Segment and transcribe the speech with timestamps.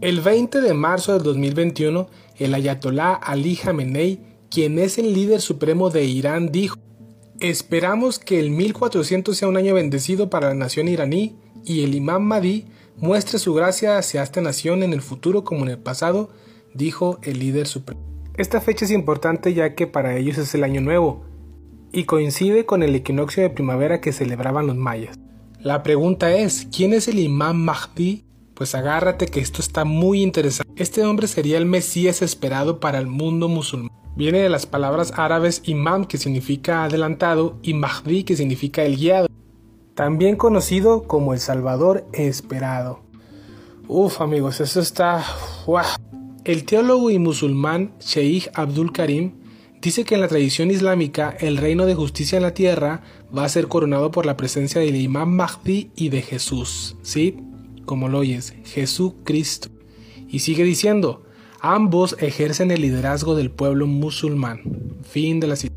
[0.00, 2.06] El 20 de marzo del 2021,
[2.36, 6.76] el ayatolá Ali Khamenei, quien es el líder supremo de Irán, dijo,
[7.40, 12.22] Esperamos que el 1400 sea un año bendecido para la nación iraní y el imam
[12.22, 12.66] Mahdi
[12.96, 16.30] muestre su gracia hacia esta nación en el futuro como en el pasado,
[16.74, 18.00] dijo el líder supremo.
[18.36, 21.24] Esta fecha es importante ya que para ellos es el año nuevo
[21.92, 25.18] y coincide con el equinoccio de primavera que celebraban los mayas.
[25.58, 28.27] La pregunta es, ¿quién es el imam Mahdi?
[28.58, 30.72] Pues agárrate que esto está muy interesante.
[30.82, 33.92] Este hombre sería el Mesías esperado para el mundo musulmán.
[34.16, 39.28] Viene de las palabras árabes imam que significa adelantado y Mahdi que significa el guiado,
[39.94, 42.98] también conocido como el Salvador esperado.
[43.86, 45.24] Uf amigos, eso está...
[46.42, 49.34] El teólogo y musulmán Sheikh Abdul Karim
[49.80, 53.02] dice que en la tradición islámica el reino de justicia en la tierra
[53.36, 57.36] va a ser coronado por la presencia del imam Mahdi y de Jesús, ¿sí?
[57.88, 59.70] Como lo oyes, Jesucristo.
[60.28, 61.22] Y sigue diciendo,
[61.58, 64.60] Ambos ejercen el liderazgo del pueblo musulmán.
[65.04, 65.74] Fin de la cita.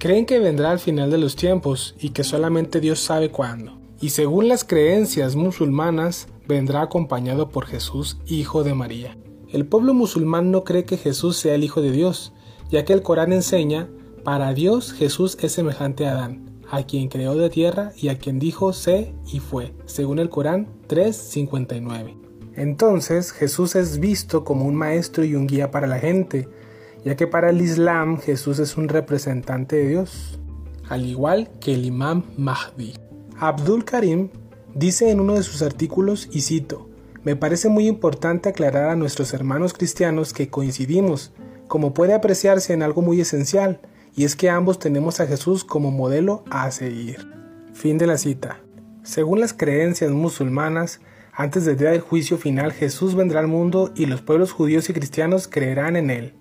[0.00, 3.78] Creen que vendrá al final de los tiempos y que solamente Dios sabe cuándo.
[4.00, 9.16] Y según las creencias musulmanas, vendrá acompañado por Jesús, hijo de María.
[9.48, 12.32] El pueblo musulmán no cree que Jesús sea el hijo de Dios,
[12.68, 13.88] ya que el Corán enseña,
[14.24, 18.38] para Dios Jesús es semejante a Adán, a quien creó de tierra y a quien
[18.38, 22.16] dijo sé y fue, según el Corán 3.59.
[22.56, 26.48] Entonces Jesús es visto como un maestro y un guía para la gente,
[27.04, 30.40] ya que para el Islam Jesús es un representante de Dios,
[30.88, 32.94] al igual que el imam Mahdi.
[33.38, 34.30] Abdul Karim
[34.74, 36.88] dice en uno de sus artículos, y cito,
[37.22, 41.32] me parece muy importante aclarar a nuestros hermanos cristianos que coincidimos,
[41.68, 43.80] como puede apreciarse en algo muy esencial,
[44.14, 47.28] y es que ambos tenemos a Jesús como modelo a seguir.
[47.72, 48.60] Fin de la cita.
[49.02, 51.00] Según las creencias musulmanas,
[51.32, 54.92] antes del día del juicio final Jesús vendrá al mundo y los pueblos judíos y
[54.92, 56.34] cristianos creerán en él.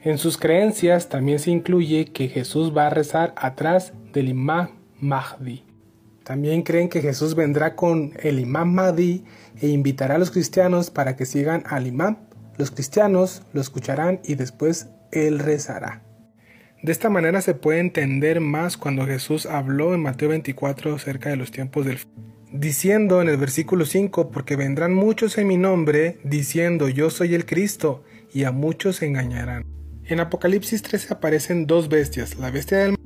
[0.00, 5.64] En sus creencias también se incluye que Jesús va a rezar atrás del imam Mahdi.
[6.24, 9.24] También creen que Jesús vendrá con el imam Mahdi
[9.60, 12.18] e invitará a los cristianos para que sigan al imam.
[12.56, 16.02] Los cristianos lo escucharán y después él rezará.
[16.86, 21.34] De esta manera se puede entender más cuando Jesús habló en Mateo 24 acerca de
[21.34, 21.98] los tiempos del
[22.52, 27.44] diciendo en el versículo 5, porque vendrán muchos en mi nombre, diciendo yo soy el
[27.44, 29.64] Cristo, y a muchos se engañarán.
[30.04, 33.00] En Apocalipsis 13 aparecen dos bestias, la bestia del mar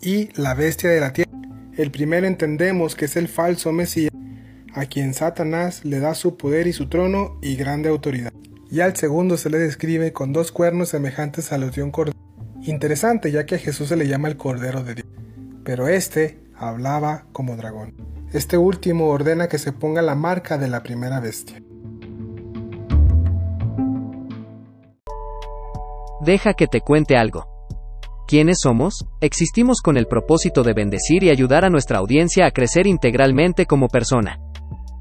[0.00, 1.30] y la bestia de la tierra.
[1.76, 4.14] El primero entendemos que es el falso Mesías,
[4.72, 8.32] a quien Satanás le da su poder y su trono y grande autoridad.
[8.70, 12.19] Y al segundo se le describe con dos cuernos semejantes a los de un cordero.
[12.62, 15.08] Interesante ya que a Jesús se le llama el Cordero de Dios.
[15.64, 17.94] Pero este hablaba como dragón.
[18.32, 21.62] Este último ordena que se ponga la marca de la primera bestia.
[26.20, 27.46] Deja que te cuente algo.
[28.28, 29.06] ¿Quiénes somos?
[29.20, 33.88] Existimos con el propósito de bendecir y ayudar a nuestra audiencia a crecer integralmente como
[33.88, 34.38] persona.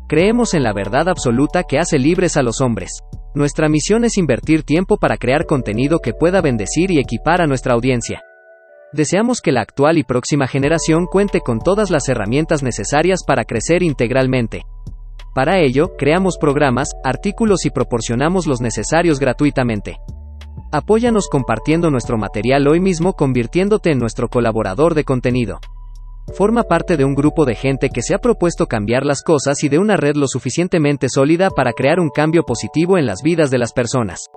[0.09, 3.03] Creemos en la verdad absoluta que hace libres a los hombres.
[3.35, 7.75] Nuestra misión es invertir tiempo para crear contenido que pueda bendecir y equipar a nuestra
[7.75, 8.23] audiencia.
[8.91, 13.83] Deseamos que la actual y próxima generación cuente con todas las herramientas necesarias para crecer
[13.83, 14.63] integralmente.
[15.35, 19.97] Para ello, creamos programas, artículos y proporcionamos los necesarios gratuitamente.
[20.71, 25.59] Apóyanos compartiendo nuestro material hoy mismo convirtiéndote en nuestro colaborador de contenido.
[26.33, 29.69] Forma parte de un grupo de gente que se ha propuesto cambiar las cosas y
[29.69, 33.57] de una red lo suficientemente sólida para crear un cambio positivo en las vidas de
[33.57, 34.29] las personas.